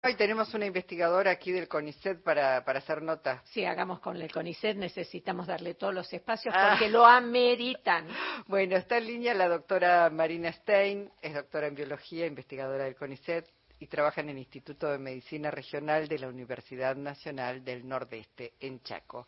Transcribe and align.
Hoy 0.00 0.14
tenemos 0.14 0.54
una 0.54 0.64
investigadora 0.64 1.32
aquí 1.32 1.50
del 1.50 1.66
CONICET 1.66 2.22
para, 2.22 2.64
para 2.64 2.78
hacer 2.78 3.02
nota. 3.02 3.42
Sí, 3.46 3.64
hagamos 3.64 3.98
con 3.98 4.16
el 4.16 4.30
CONICET, 4.30 4.76
necesitamos 4.76 5.48
darle 5.48 5.74
todos 5.74 5.92
los 5.92 6.12
espacios 6.12 6.54
ah. 6.56 6.70
porque 6.70 6.88
lo 6.88 7.04
ameritan. 7.04 8.06
Bueno, 8.46 8.76
está 8.76 8.98
en 8.98 9.06
línea 9.06 9.34
la 9.34 9.48
doctora 9.48 10.08
Marina 10.08 10.52
Stein, 10.52 11.10
es 11.20 11.34
doctora 11.34 11.66
en 11.66 11.74
biología, 11.74 12.26
investigadora 12.26 12.84
del 12.84 12.94
CONICET 12.94 13.50
y 13.80 13.88
trabaja 13.88 14.20
en 14.20 14.30
el 14.30 14.38
Instituto 14.38 14.86
de 14.86 14.98
Medicina 14.98 15.50
Regional 15.50 16.06
de 16.06 16.18
la 16.20 16.28
Universidad 16.28 16.94
Nacional 16.94 17.64
del 17.64 17.86
Nordeste, 17.86 18.54
en 18.60 18.80
Chaco. 18.82 19.26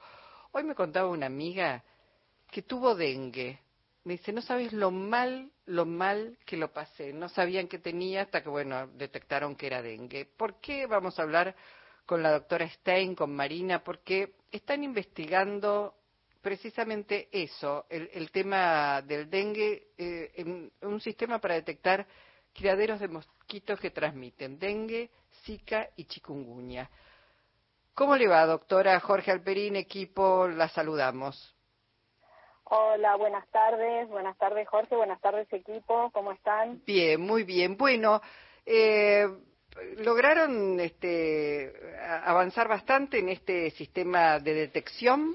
Hoy 0.53 0.63
me 0.63 0.77
contaba 0.77 1.09
una 1.09 1.27
amiga 1.27 1.83
que 2.49 2.63
tuvo 2.63 2.95
dengue 2.95 3.59
me 4.05 4.15
dice, 4.15 4.33
no 4.33 4.41
sabes 4.41 4.73
lo 4.73 4.91
mal, 4.91 5.51
lo 5.67 5.85
mal 5.85 6.39
que 6.47 6.57
lo 6.57 6.73
pasé. 6.73 7.13
No 7.13 7.29
sabían 7.29 7.69
que 7.69 7.79
tenía 7.79 8.23
hasta 8.23 8.43
que, 8.43 8.49
bueno, 8.49 8.87
detectaron 8.89 9.57
que 9.57 9.67
era 9.67 9.83
dengue. 9.83 10.25
¿Por 10.25 10.61
qué 10.61 10.87
vamos 10.87 11.19
a 11.19 11.23
hablar 11.23 11.55
con 12.07 12.23
la 12.23 12.33
doctora 12.33 12.69
Stein, 12.69 13.15
con 13.15 13.35
Marina? 13.35 13.85
Porque 13.85 14.37
están 14.51 14.83
investigando 14.85 15.95
precisamente 16.41 17.29
eso, 17.31 17.85
el, 17.91 18.31
tema 18.31 19.03
del 19.03 19.29
dengue, 19.29 19.89
eh, 19.99 20.33
en 20.37 20.73
un 20.81 21.01
sistema 21.01 21.39
para 21.39 21.55
detectar 21.55 22.07
criaderos 22.55 23.01
de 23.01 23.09
mosquitos 23.09 23.79
que 23.79 23.91
transmiten 23.91 24.59
dengue, 24.59 25.11
zika 25.45 25.91
y 25.97 26.05
chikungunya. 26.07 26.91
¿Cómo 27.93 28.17
le 28.17 28.27
va, 28.27 28.47
doctora 28.47 28.99
Jorge 29.01 29.31
Alperín, 29.31 29.77
equipo? 29.77 30.49
La 30.49 30.69
saludamos. 30.71 31.55
Hola, 32.73 33.17
buenas 33.17 33.45
tardes. 33.49 34.09
Buenas 34.09 34.39
tardes, 34.39 34.69
Jorge. 34.69 34.95
Buenas 34.95 35.21
tardes, 35.21 35.53
equipo. 35.53 36.09
¿Cómo 36.13 36.31
están? 36.31 36.81
Bien, 36.87 37.21
muy 37.21 37.43
bien. 37.43 37.77
Bueno, 37.77 38.21
eh, 38.65 39.27
lograron 39.97 40.79
este, 40.79 41.73
avanzar 42.25 42.69
bastante 42.69 43.19
en 43.19 43.29
este 43.31 43.71
sistema 43.71 44.39
de 44.39 44.55
detección. 44.55 45.35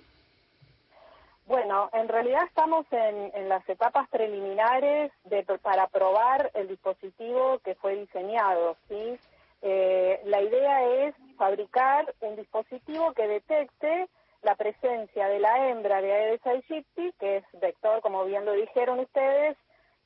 Bueno, 1.45 1.89
en 1.91 2.07
realidad 2.07 2.45
estamos 2.45 2.85
en, 2.91 3.49
las 3.49 3.67
etapas 3.67 4.07
preliminares 4.07 5.11
de, 5.25 5.43
para 5.61 5.87
probar 5.87 6.51
el 6.53 6.69
dispositivo 6.69 7.59
que 7.65 7.75
fue 7.75 7.97
diseñado. 7.97 8.77
¿sí? 8.87 9.19
Eh, 9.61 10.21
la 10.23 10.41
idea 10.41 11.05
es 11.05 11.15
fabricar 11.37 12.15
un 12.21 12.37
dispositivo 12.37 13.11
que 13.11 13.27
detecte 13.27 14.07
la 14.45 14.55
presencia 14.55 15.27
de 15.27 15.39
la 15.39 15.67
hembra 15.67 16.01
de 16.01 16.13
Aedes 16.13 16.45
aegypti, 16.45 17.11
que 17.19 17.37
es 17.37 17.45
vector, 17.53 17.99
como 18.01 18.23
bien 18.25 18.45
lo 18.45 18.53
dijeron 18.53 18.99
ustedes, 18.99 19.57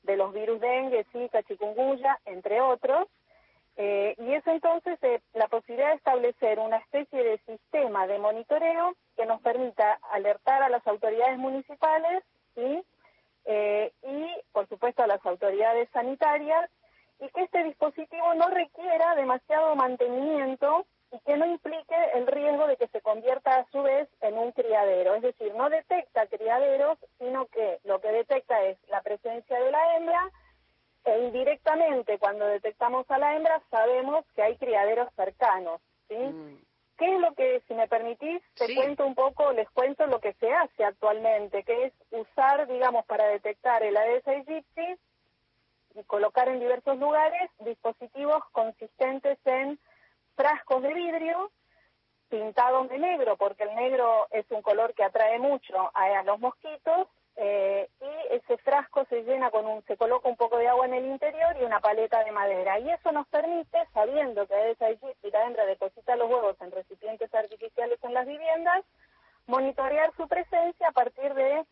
de 0.02 0.16
los 0.16 0.32
virus 0.32 0.58
dengue, 0.62 1.04
zika, 1.12 1.42
chikungunya, 1.42 2.18
entre 2.24 2.62
otros, 2.62 3.06
eh, 3.76 4.14
y 4.18 4.32
es 4.32 4.46
entonces 4.46 4.98
eh, 5.02 5.20
la 5.34 5.46
posibilidad 5.48 5.90
de 5.90 5.96
establecer 5.96 6.58
una 6.58 6.78
especie 6.78 7.22
de 7.22 7.38
sistema 7.46 8.06
de 8.06 8.18
monitoreo 8.18 8.94
que 9.14 9.26
nos 9.26 9.42
permita 9.42 10.00
alertar 10.10 10.62
a 10.62 10.70
las 10.70 10.86
autoridades 10.86 11.36
municipales 11.38 12.24
eh, 12.56 13.92
y, 14.02 14.26
por 14.52 14.66
supuesto, 14.68 15.02
a 15.02 15.06
las 15.06 15.24
autoridades 15.26 15.90
sanitarias 15.92 16.70
y 17.20 17.28
que 17.28 17.42
este 17.42 17.62
dispositivo 17.64 18.32
no 18.34 18.48
requiera 18.48 19.14
demasiado 19.16 19.76
mantenimiento 19.76 20.86
y 20.86 20.99
que 21.30 21.36
no 21.36 21.46
implique 21.46 21.94
el 22.14 22.26
riesgo 22.26 22.66
de 22.66 22.76
que 22.76 22.88
se 22.88 23.00
convierta 23.02 23.54
a 23.54 23.70
su 23.70 23.82
vez 23.82 24.08
en 24.20 24.36
un 24.36 24.50
criadero. 24.50 25.14
Es 25.14 25.22
decir, 25.22 25.54
no 25.54 25.70
detecta 25.70 26.26
criaderos, 26.26 26.98
sino 27.20 27.46
que 27.46 27.78
lo 27.84 28.00
que 28.00 28.10
detecta 28.10 28.60
es 28.64 28.76
la 28.88 29.00
presencia 29.00 29.60
de 29.60 29.70
la 29.70 29.96
hembra 29.96 30.28
e 31.04 31.20
indirectamente 31.20 32.18
cuando 32.18 32.46
detectamos 32.46 33.08
a 33.12 33.18
la 33.18 33.36
hembra 33.36 33.62
sabemos 33.70 34.24
que 34.34 34.42
hay 34.42 34.56
criaderos 34.56 35.08
cercanos. 35.14 35.80
¿sí? 36.08 36.16
Mm. 36.16 36.58
¿Qué 36.98 37.14
es 37.14 37.20
lo 37.20 37.32
que, 37.34 37.62
si 37.68 37.74
me 37.74 37.86
permitís, 37.86 38.42
te 38.56 38.74
cuento 38.74 39.06
un 39.06 39.14
poco, 39.14 39.52
les 39.52 39.70
cuento 39.70 40.04
lo 40.08 40.18
que 40.18 40.32
se 40.32 40.52
hace 40.52 40.82
actualmente, 40.82 41.62
que 41.62 41.84
es 41.84 41.92
usar, 42.10 42.66
digamos, 42.66 43.06
para 43.06 43.28
detectar 43.28 43.84
el 43.84 43.96
Aedes 43.96 44.26
aegypti 44.26 44.96
y 45.94 46.02
colocar 46.04 46.48
en 46.48 46.58
diversos 46.58 46.98
lugares 46.98 47.50
dispositivos 47.60 48.42
consistentes 48.50 49.38
en 49.44 49.78
frascos 50.36 50.82
de 50.82 50.94
vidrio 50.94 51.50
pintados 52.30 52.88
de 52.88 52.98
negro, 52.98 53.36
porque 53.36 53.64
el 53.64 53.74
negro 53.74 54.28
es 54.30 54.46
un 54.50 54.62
color 54.62 54.94
que 54.94 55.04
atrae 55.04 55.38
mucho 55.38 55.90
a, 55.92 56.22
los 56.22 56.38
mosquitos, 56.38 57.08
eh, 57.36 57.88
y 58.00 58.34
ese 58.34 58.56
frasco 58.58 59.04
se 59.06 59.22
llena 59.22 59.50
con 59.50 59.66
un, 59.66 59.82
se 59.84 59.96
coloca 59.96 60.28
un 60.28 60.36
poco 60.36 60.56
de 60.58 60.68
agua 60.68 60.86
en 60.86 60.94
el 60.94 61.06
interior 61.06 61.56
y 61.60 61.64
una 61.64 61.80
paleta 61.80 62.22
de 62.24 62.32
madera. 62.32 62.78
Y 62.78 62.90
eso 62.90 63.12
nos 63.12 63.26
permite, 63.28 63.78
sabiendo 63.92 64.46
que 64.46 64.70
esa 64.70 64.90
y 64.90 64.98
la 65.30 65.44
hembra 65.44 65.66
deposita 65.66 66.16
los 66.16 66.30
huevos 66.30 66.56
en 66.60 66.70
recipientes 66.70 67.34
artificiales 67.34 67.98
en 68.02 68.14
las 68.14 68.26
viviendas, 68.26 68.84
monitorear 69.46 70.14
su 70.16 70.28
presencia 70.28 70.88
a 70.88 70.92
partir 70.92 71.34
de 71.34 71.64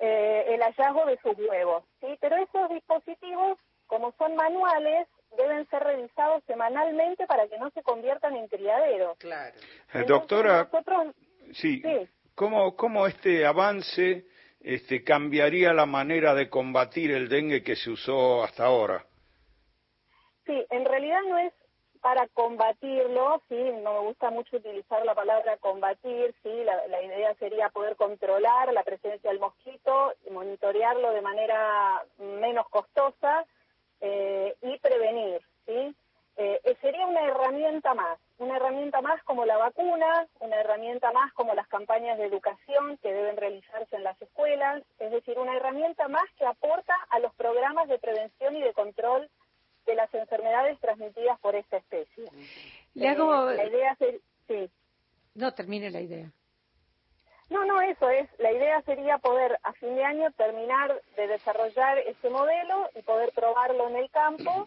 eh, 0.00 0.44
el 0.48 0.60
hallazgo 0.60 1.06
de 1.06 1.18
sus 1.18 1.38
huevos. 1.38 1.84
¿sí? 2.00 2.18
Pero 2.20 2.36
esos 2.36 2.68
dispositivos, 2.68 3.58
como 3.86 4.12
son 4.18 4.36
manuales, 4.36 5.08
deben 5.36 5.66
ser 5.68 5.82
revisados 5.82 6.42
semanalmente 6.44 7.26
para 7.26 7.46
que 7.48 7.58
no 7.58 7.70
se 7.70 7.82
conviertan 7.82 8.36
en 8.36 8.48
criaderos. 8.48 9.16
Claro. 9.18 9.54
Eh, 9.92 10.04
doctora, 10.06 10.68
sí, 11.52 11.82
¿cómo, 12.34 12.76
¿cómo 12.76 13.06
este 13.06 13.46
avance 13.46 14.26
este, 14.60 15.04
cambiaría 15.04 15.72
la 15.72 15.86
manera 15.86 16.34
de 16.34 16.48
combatir 16.48 17.10
el 17.10 17.28
dengue 17.28 17.62
que 17.62 17.76
se 17.76 17.90
usó 17.90 18.42
hasta 18.42 18.64
ahora? 18.64 19.04
Sí, 20.46 20.64
en 20.70 20.84
realidad 20.84 21.20
no 21.28 21.38
es 21.38 21.52
para 22.00 22.28
combatirlo, 22.28 23.40
sí, 23.48 23.56
no 23.82 23.94
me 23.94 24.00
gusta 24.00 24.30
mucho 24.30 24.58
utilizar 24.58 25.02
la 25.06 25.14
palabra 25.14 25.56
combatir, 25.56 26.34
sí, 26.42 26.50
la, 26.62 26.86
la, 26.88 27.02
idea 27.02 27.34
sería 27.36 27.70
poder 27.70 27.96
controlar 27.96 28.70
la 28.74 28.82
presencia 28.82 29.30
del 29.30 29.40
mosquito 29.40 30.12
y 30.26 30.30
monitorearlo 30.30 31.12
de 31.12 31.22
manera 31.22 32.04
menos 32.18 32.68
costosa, 32.68 33.46
eh, 34.00 34.54
y 34.62 34.78
prevenir, 34.78 35.40
¿sí? 35.66 35.94
Eh, 36.36 36.60
eh, 36.64 36.76
sería 36.80 37.06
una 37.06 37.22
herramienta 37.22 37.94
más, 37.94 38.18
una 38.38 38.56
herramienta 38.56 39.00
más 39.00 39.22
como 39.22 39.44
la 39.44 39.56
vacuna, 39.56 40.26
una 40.40 40.56
herramienta 40.56 41.12
más 41.12 41.32
como 41.32 41.54
las 41.54 41.68
campañas 41.68 42.18
de 42.18 42.26
educación 42.26 42.98
que 42.98 43.12
deben 43.12 43.36
realizarse 43.36 43.94
en 43.94 44.02
las 44.02 44.20
escuelas, 44.20 44.82
es 44.98 45.12
decir, 45.12 45.38
una 45.38 45.56
herramienta 45.56 46.08
más 46.08 46.24
que 46.36 46.44
aporta 46.44 46.94
a 47.10 47.20
los 47.20 47.32
programas 47.34 47.88
de 47.88 48.00
prevención 48.00 48.56
y 48.56 48.62
de 48.62 48.72
control 48.72 49.30
de 49.86 49.94
las 49.94 50.12
enfermedades 50.12 50.78
transmitidas 50.80 51.38
por 51.38 51.54
esta 51.54 51.76
especie. 51.76 52.24
Le 52.94 53.08
hago... 53.08 53.50
la 53.50 53.64
idea 53.66 53.96
sí. 54.48 54.70
No, 55.34 55.52
termine 55.54 55.90
la 55.90 56.00
idea. 56.00 56.32
No, 57.50 57.64
no, 57.64 57.80
eso 57.80 58.08
es. 58.10 58.28
La 58.38 58.52
idea 58.52 58.80
sería 58.82 59.18
poder 59.18 59.58
a 59.62 59.72
fin 59.74 59.94
de 59.94 60.04
año 60.04 60.30
terminar 60.32 61.00
de 61.16 61.26
desarrollar 61.26 61.98
ese 61.98 62.30
modelo 62.30 62.88
y 62.94 63.02
poder 63.02 63.30
probarlo 63.34 63.88
en 63.88 63.96
el 63.96 64.10
campo. 64.10 64.66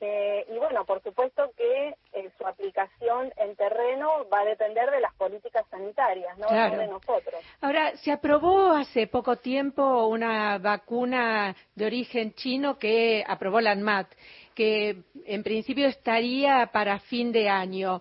Eh, 0.00 0.46
y 0.54 0.58
bueno, 0.58 0.84
por 0.84 1.02
supuesto 1.02 1.50
que 1.56 1.96
eh, 2.12 2.30
su 2.38 2.46
aplicación 2.46 3.32
en 3.36 3.56
terreno 3.56 4.28
va 4.32 4.40
a 4.40 4.44
depender 4.44 4.88
de 4.92 5.00
las 5.00 5.12
políticas 5.14 5.66
sanitarias, 5.70 6.38
no, 6.38 6.46
de 6.48 6.86
nosotros. 6.86 7.42
Ahora, 7.60 7.96
se 7.96 8.12
aprobó 8.12 8.70
hace 8.70 9.08
poco 9.08 9.36
tiempo 9.36 10.06
una 10.06 10.58
vacuna 10.58 11.56
de 11.74 11.86
origen 11.86 12.32
chino 12.34 12.78
que 12.78 13.24
aprobó 13.26 13.60
la 13.60 13.72
ANMAT, 13.72 14.06
que 14.54 15.02
en 15.24 15.42
principio 15.42 15.88
estaría 15.88 16.70
para 16.72 17.00
fin 17.00 17.32
de 17.32 17.48
año. 17.48 18.00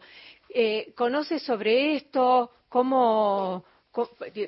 Eh, 0.49 0.93
¿Conoce 0.95 1.39
sobre 1.39 1.95
esto? 1.95 2.51
¿Cómo, 2.69 3.65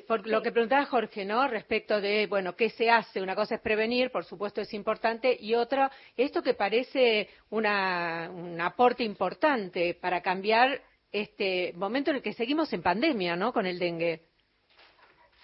por 0.06 0.26
lo 0.26 0.42
que 0.42 0.52
preguntaba 0.52 0.84
Jorge, 0.86 1.24
¿no? 1.24 1.48
Respecto 1.48 2.00
de, 2.00 2.26
bueno, 2.28 2.54
¿qué 2.54 2.70
se 2.70 2.90
hace? 2.90 3.20
Una 3.20 3.34
cosa 3.34 3.56
es 3.56 3.60
prevenir, 3.60 4.10
por 4.10 4.24
supuesto 4.24 4.60
es 4.60 4.72
importante, 4.72 5.36
y 5.38 5.54
otra, 5.54 5.90
esto 6.16 6.42
que 6.42 6.54
parece 6.54 7.28
una, 7.50 8.30
un 8.32 8.60
aporte 8.60 9.02
importante 9.02 9.94
para 9.94 10.20
cambiar 10.20 10.80
este 11.10 11.72
momento 11.74 12.10
en 12.10 12.16
el 12.16 12.22
que 12.22 12.32
seguimos 12.32 12.72
en 12.72 12.82
pandemia, 12.82 13.34
¿no? 13.34 13.52
Con 13.52 13.66
el 13.66 13.78
dengue. 13.78 14.20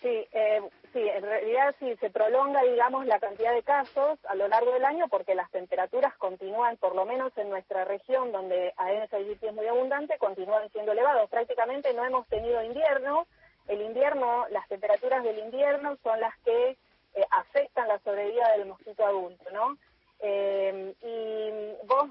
Sí, 0.00 0.28
eh, 0.30 0.60
sí, 0.92 1.00
en 1.00 1.22
realidad 1.22 1.74
sí 1.80 1.96
se 1.96 2.10
prolonga, 2.10 2.62
digamos, 2.62 3.06
la 3.06 3.18
cantidad 3.18 3.52
de 3.52 3.62
casos 3.62 4.18
a 4.26 4.34
lo 4.34 4.46
largo 4.46 4.72
del 4.72 4.84
año 4.84 5.08
porque 5.08 5.34
las 5.34 5.50
temperaturas 5.50 6.14
continúan, 6.16 6.76
por 6.76 6.94
lo 6.94 7.04
menos 7.06 7.36
en 7.36 7.48
nuestra 7.48 7.84
región, 7.84 8.30
donde 8.30 8.72
aegypti 8.76 9.46
es 9.46 9.54
muy 9.54 9.66
abundante, 9.66 10.18
continúan 10.18 10.70
siendo 10.70 10.92
elevados. 10.92 11.28
Prácticamente 11.30 11.92
no 11.94 12.04
hemos 12.04 12.28
tenido 12.28 12.62
invierno, 12.62 13.26
el 13.68 13.82
invierno, 13.82 14.46
las 14.50 14.66
temperaturas 14.68 15.22
del 15.22 15.38
invierno 15.38 15.96
son 16.02 16.20
las 16.20 16.36
que 16.44 16.70
eh, 16.70 17.24
afectan 17.30 17.88
la 17.88 17.98
sobrevida 18.00 18.52
del 18.52 18.66
mosquito 18.66 19.04
adulto, 19.04 19.44
¿no? 19.52 19.76
Eh, 20.20 20.94
y 21.02 21.86
vos, 21.86 22.10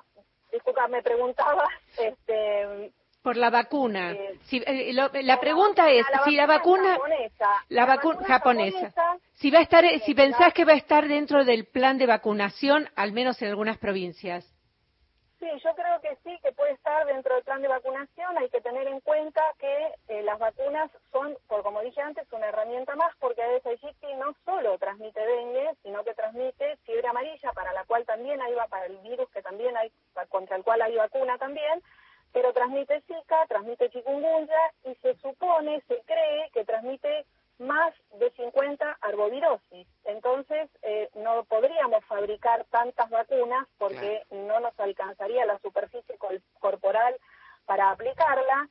disculpa, 0.52 0.88
me 0.88 1.02
preguntabas, 1.02 1.69
este, 1.98 2.92
por 3.25 3.38
la 3.38 3.50
vacuna. 3.50 4.12
Eh, 4.12 4.40
si, 4.44 4.60
la 4.60 5.40
pregunta 5.40 5.90
es 5.90 6.06
si 6.25 6.36
la 6.36 6.46
vacuna, 6.46 7.00
la, 7.69 7.86
vacuna, 7.88 8.24
japonesa, 8.24 8.94
si 9.34 9.50
va 9.50 9.60
a 9.60 9.62
estar, 9.63 9.84
si 10.06 10.13
pensás 10.13 10.54
que 10.54 10.63
va 10.63 10.74
a 10.74 10.78
estar 10.78 11.08
dentro 11.08 11.44
del 11.44 11.66
plan 11.66 11.98
de 11.98 12.06
vacunación, 12.06 12.88
al 12.96 13.13
menos 13.13 13.42
en 13.42 13.50
algunas 13.50 13.80
provincias. 13.80 14.55
Sí, 15.46 15.52
yo 15.64 15.76
creo 15.76 16.02
que 16.02 16.18
sí, 16.24 16.40
que 16.42 16.52
puede 16.54 16.72
estar 16.72 17.06
dentro 17.06 17.36
del 17.36 17.44
plan 17.44 17.62
de 17.62 17.68
vacunación. 17.68 18.36
Hay 18.36 18.50
que 18.50 18.62
tener 18.62 18.88
en 18.88 19.00
cuenta 19.02 19.44
que 19.60 19.94
eh, 20.08 20.24
las 20.24 20.40
vacunas 20.40 20.90
son, 21.12 21.38
por 21.48 21.62
como 21.62 21.82
dije 21.82 22.02
antes, 22.02 22.26
una 22.32 22.48
herramienta 22.48 22.96
más 22.96 23.16
porque 23.20 23.44
Aedes 23.44 23.64
aegypti 23.64 24.12
no 24.16 24.36
solo 24.44 24.76
transmite 24.80 25.20
dengue, 25.20 25.76
sino 25.84 26.04
que 26.04 26.16
transmite 26.16 26.78
fiebre 26.78 27.08
amarilla, 27.10 27.52
para 27.54 27.74
la 27.74 27.86
cual 27.86 28.06
también 28.06 28.42
hay 28.42 28.56
para 28.72 28.88
el 28.88 28.98
virus 28.98 29.30
que 29.30 29.44
también 29.44 29.78
hay 29.78 29.92
contra 30.30 30.56
el 30.58 30.64
cual 30.64 30.82
hay 30.82 30.96
vacuna 30.96 31.38
también, 31.38 31.84
pero 32.34 32.52
transmite 32.52 33.02
Zika, 33.02 33.46
transmite 33.48 33.92
chikungunya 33.92 34.72
y 34.86 34.96
se 34.96 35.14
supone, 35.18 35.80
se 35.88 36.02
cree 36.08 36.50
que 36.54 36.66
transmite 36.66 37.28
más 37.60 37.94
de 38.20 38.32
50 38.32 38.98
arbovirosis. 39.02 39.88
Entonces, 40.04 40.70
eh, 40.82 41.10
no 41.16 41.44
podríamos 41.46 42.04
fabricar 42.06 42.66
tantas 42.66 43.10
vacunas 43.10 43.68
porque 43.78 44.24
no 44.32 44.60
nos 44.60 44.78
alcanzaría 44.80 45.46
la 45.46 45.60
superficie 45.60 46.18
corporal 46.60 47.16
para 47.66 47.92
aplicarla. 47.92 48.68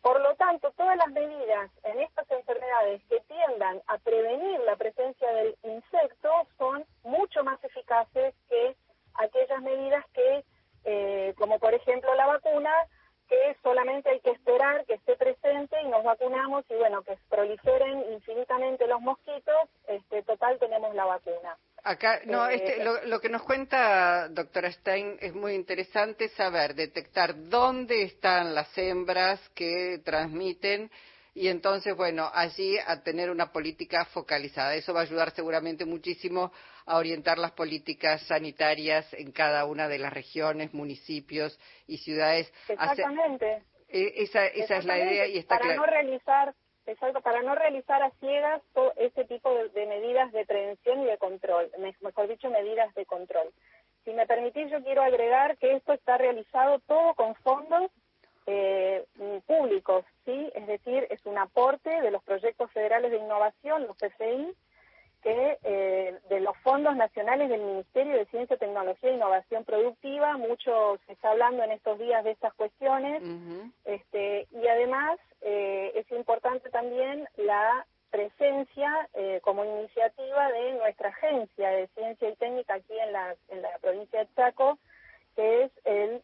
Por 0.00 0.20
lo 0.20 0.34
tanto, 0.34 0.72
las 0.96 1.08
medidas 1.08 1.70
en 1.84 2.00
estas 2.00 2.30
enfermedades 2.30 3.02
que 3.08 3.20
tiendan 3.20 3.82
a 3.86 3.98
prevenir 3.98 4.60
la 4.60 4.76
presencia 4.76 5.30
del 5.32 5.56
insecto 5.62 6.30
son 6.58 6.84
mucho 7.02 7.44
más 7.44 7.62
eficaces 7.64 8.34
que 8.48 8.76
aquellas 9.14 9.62
medidas 9.62 10.04
que, 10.12 10.44
eh, 10.84 11.34
como 11.38 11.58
por 11.58 11.74
ejemplo 11.74 12.14
la 12.14 12.26
vacuna, 12.26 12.72
que 13.28 13.56
solamente 13.62 14.10
hay 14.10 14.20
que 14.20 14.30
esperar 14.30 14.84
que 14.84 14.94
esté 14.94 15.16
presente 15.16 15.80
y 15.82 15.88
nos 15.88 16.04
vacunamos 16.04 16.64
y 16.68 16.74
bueno, 16.74 17.02
que 17.02 17.16
proliferen 17.30 18.12
infinitamente 18.12 18.86
los 18.86 19.00
mosquitos, 19.00 19.68
este, 19.86 20.22
total 20.22 20.58
tenemos 20.58 20.94
la 20.94 21.06
vacuna. 21.06 21.56
Acá, 21.84 22.20
no, 22.26 22.48
eh, 22.48 22.54
este, 22.54 22.84
lo, 23.06 23.20
que 23.20 23.28
nos 23.28 23.42
cuenta 23.42 24.28
doctora 24.28 24.70
Stein 24.70 25.16
es 25.20 25.34
muy 25.34 25.54
interesante 25.54 26.28
saber, 26.30 26.74
detectar 26.74 27.48
dónde 27.48 28.02
están 28.02 28.54
las 28.54 28.76
hembras 28.78 29.40
que 29.54 30.00
transmiten 30.04 30.90
y 31.34 31.48
entonces, 31.48 31.96
bueno, 31.96 32.30
allí 32.32 32.78
a 32.78 33.02
tener 33.02 33.30
una 33.30 33.50
política 33.50 34.04
focalizada. 34.04 34.74
Eso 34.74 34.92
va 34.92 35.00
a 35.00 35.04
ayudar 35.04 35.32
seguramente 35.32 35.84
muchísimo 35.84 36.52
a 36.84 36.98
orientar 36.98 37.38
las 37.38 37.52
políticas 37.52 38.22
sanitarias 38.26 39.12
en 39.14 39.32
cada 39.32 39.64
una 39.64 39.88
de 39.88 39.98
las 39.98 40.12
regiones, 40.12 40.74
municipios 40.74 41.58
y 41.86 41.98
ciudades. 41.98 42.52
Exactamente. 42.68 43.64
E, 43.88 44.22
esa, 44.22 44.46
esa 44.46 44.76
es 44.76 44.84
la 44.84 44.98
idea 44.98 45.26
y 45.26 45.38
está 45.38 45.58
para 45.58 45.74
no 45.74 45.86
realizar 45.86 46.54
para 47.22 47.42
no 47.42 47.54
realizar 47.54 48.02
a 48.02 48.10
ciegas 48.20 48.60
todo 48.74 48.92
ese 48.96 49.24
tipo 49.24 49.52
de, 49.54 49.86
medidas 49.86 50.32
de 50.32 50.44
prevención 50.44 51.02
y 51.02 51.06
de 51.06 51.18
control, 51.18 51.70
mejor 52.00 52.28
dicho, 52.28 52.50
medidas 52.50 52.92
de 52.94 53.06
control. 53.06 53.48
Si 54.04 54.12
me 54.12 54.26
permitís, 54.26 54.70
yo 54.70 54.82
quiero 54.82 55.02
agregar 55.02 55.56
que 55.58 55.74
esto 55.74 55.92
está 55.92 56.18
realizado 56.18 56.80
todo 56.80 57.14
con 57.14 57.34
fondos 57.36 57.90
eh, 58.46 59.04
públicos, 59.46 60.04
¿sí? 60.24 60.50
Es 60.54 60.66
decir, 60.66 61.06
es 61.10 61.24
un 61.24 61.38
aporte 61.38 62.00
de 62.00 62.10
los 62.10 62.22
proyectos 62.24 62.70
federales 62.72 63.12
de 63.12 63.18
innovación, 63.18 63.86
los 63.86 63.96
PCI, 63.96 64.52
que 65.22 65.58
eh, 65.62 66.18
de 66.28 66.40
los 66.40 66.56
fondos 66.58 66.96
nacionales 66.96 67.48
del 67.48 67.62
Ministerio 67.62 68.16
de 68.16 68.26
Ciencia, 68.26 68.56
Tecnología 68.56 69.10
e 69.10 69.14
Innovación 69.14 69.64
Productiva, 69.64 70.36
mucho 70.36 70.98
se 71.06 71.12
está 71.12 71.30
hablando 71.30 71.62
en 71.62 71.72
estos 71.72 71.98
días 71.98 72.24
de 72.24 72.32
estas 72.32 72.52
cuestiones, 72.54 73.22
este, 73.84 74.48
y 74.50 74.66
además 74.66 75.18
eh, 75.40 75.92
es 75.94 76.10
importante 76.10 76.70
también 76.70 77.28
la 77.36 77.86
presencia 78.10 79.08
eh, 79.14 79.40
como 79.42 79.64
iniciativa 79.64 80.52
de 80.52 80.72
nuestra 80.74 81.08
agencia 81.10 81.70
de 81.70 81.86
ciencia 81.94 82.28
y 82.28 82.36
técnica 82.36 82.74
aquí 82.74 82.98
en 82.98 83.12
la, 83.12 83.36
en 83.48 83.62
la 83.62 83.78
provincia 83.80 84.20
de 84.20 84.34
Chaco, 84.34 84.78
que 85.36 85.64
es 85.64 85.70
el, 85.84 86.22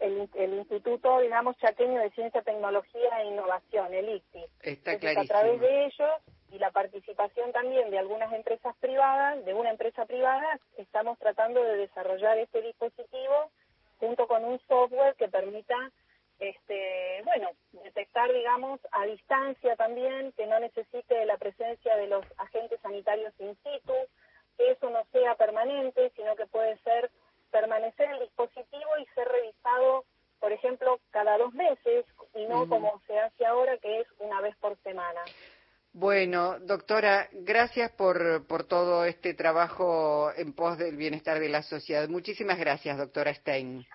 el, 0.00 0.28
el, 0.34 0.54
Instituto, 0.54 1.20
digamos, 1.20 1.56
Chaqueño 1.58 1.98
de 2.00 2.10
Ciencia, 2.10 2.42
Tecnología 2.42 3.22
e 3.22 3.26
Innovación, 3.26 3.94
el 3.94 4.16
ICTI. 4.16 4.44
Está 4.60 4.92
a 4.92 5.24
través 5.24 5.60
de 5.60 5.86
ellos 5.86 6.10
y 6.54 6.58
la 6.58 6.70
participación 6.70 7.50
también 7.50 7.90
de 7.90 7.98
algunas 7.98 8.32
empresas 8.32 8.76
privadas, 8.76 9.44
de 9.44 9.54
una 9.54 9.70
empresa 9.70 10.06
privada, 10.06 10.60
estamos 10.76 11.18
tratando 11.18 11.62
de 11.64 11.78
desarrollar 11.78 12.38
este 12.38 12.62
dispositivo 12.62 13.50
junto 13.98 14.28
con 14.28 14.44
un 14.44 14.60
software 14.68 15.16
que 15.16 15.28
permita 15.28 15.74
este, 16.38 17.22
bueno, 17.24 17.50
detectar, 17.84 18.32
digamos, 18.32 18.80
a 18.92 19.04
distancia 19.04 19.74
también, 19.74 20.32
que 20.32 20.46
no 20.46 20.60
necesite 20.60 21.26
la 21.26 21.38
presencia 21.38 21.96
de 21.96 22.06
los 22.06 22.24
agentes 22.38 22.78
sanitarios 22.82 23.32
in 23.40 23.56
situ, 23.64 23.94
que 24.56 24.70
eso 24.70 24.90
no 24.90 25.04
sea 25.10 25.34
permanente, 25.34 26.12
sino 26.14 26.36
que 26.36 26.46
puede 26.46 26.78
ser 26.78 27.10
permanecer 27.50 28.10
el 28.10 28.20
dispositivo 28.20 28.98
y 29.00 29.06
ser 29.14 29.26
revisado, 29.26 30.04
por 30.38 30.52
ejemplo, 30.52 31.00
cada 31.10 31.36
dos 31.36 31.52
meses, 31.52 32.04
y 32.34 32.46
no 32.46 32.68
como 32.68 33.00
se 33.08 33.18
hace 33.18 33.44
ahora, 33.44 33.76
que 33.78 34.00
es 34.00 34.06
una 34.20 34.40
vez 34.40 34.56
por 34.56 34.76
semana. 34.82 35.20
Bueno, 35.96 36.58
doctora, 36.58 37.28
gracias 37.32 37.92
por, 37.92 38.44
por 38.48 38.64
todo 38.64 39.04
este 39.04 39.32
trabajo 39.32 40.32
en 40.36 40.52
pos 40.52 40.76
del 40.76 40.96
bienestar 40.96 41.38
de 41.38 41.48
la 41.48 41.62
sociedad. 41.62 42.08
Muchísimas 42.08 42.58
gracias, 42.58 42.98
doctora 42.98 43.32
Stein. 43.32 43.86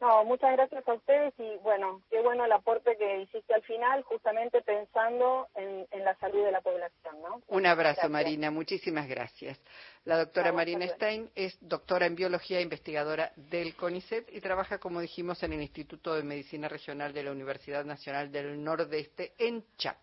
No, 0.00 0.24
muchas 0.24 0.52
gracias 0.52 0.88
a 0.88 0.94
ustedes 0.94 1.32
y 1.38 1.56
bueno, 1.58 2.02
qué 2.10 2.20
bueno 2.20 2.46
el 2.46 2.52
aporte 2.52 2.96
que 2.96 3.20
hiciste 3.20 3.54
al 3.54 3.62
final, 3.62 4.02
justamente 4.02 4.60
pensando 4.62 5.46
en, 5.54 5.86
la 6.02 6.16
salud 6.16 6.42
de 6.42 6.50
la 6.50 6.62
población, 6.62 7.22
¿no? 7.22 7.42
Un 7.46 7.66
abrazo, 7.66 8.08
Marina, 8.08 8.50
muchísimas 8.50 9.06
gracias. 9.06 9.60
La 10.04 10.16
doctora 10.16 10.52
Marina 10.52 10.88
Stein 10.88 11.30
es 11.36 11.56
doctora 11.60 12.06
en 12.06 12.16
biología 12.16 12.58
e 12.58 12.62
investigadora 12.62 13.30
del 13.36 13.76
CONICET 13.76 14.32
y 14.32 14.40
trabaja, 14.40 14.78
como 14.78 15.00
dijimos, 15.00 15.42
en 15.44 15.52
el 15.52 15.60
Instituto 15.60 16.14
de 16.14 16.24
Medicina 16.24 16.66
Regional 16.66 17.12
de 17.12 17.22
la 17.22 17.30
Universidad 17.30 17.84
Nacional 17.84 18.32
del 18.32 18.64
Nordeste 18.64 19.34
en 19.38 19.62
Chaco. 19.76 19.98